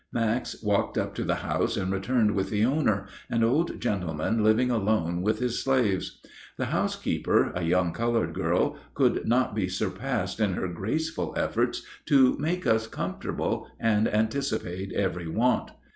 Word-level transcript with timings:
Max 0.11 0.63
walked 0.63 0.97
up 0.97 1.13
to 1.13 1.23
the 1.23 1.35
house 1.45 1.77
and 1.77 1.91
returned 1.93 2.31
with 2.33 2.49
the 2.49 2.65
owner, 2.65 3.05
an 3.29 3.43
old 3.43 3.79
gentleman 3.79 4.43
living 4.43 4.71
alone 4.71 5.21
with 5.21 5.37
his 5.37 5.63
slaves. 5.63 6.19
The 6.57 6.65
housekeeper, 6.73 7.51
a 7.53 7.61
young 7.63 7.93
colored 7.93 8.33
girl, 8.33 8.77
could 8.95 9.27
not 9.27 9.53
be 9.53 9.67
surpassed 9.69 10.39
in 10.39 10.53
her 10.53 10.67
graceful 10.69 11.35
efforts 11.37 11.83
to 12.07 12.35
make 12.39 12.65
us 12.65 12.87
comfortable 12.87 13.67
and 13.79 14.07
anticipate 14.07 14.91
every 14.91 15.27
want. 15.27 15.69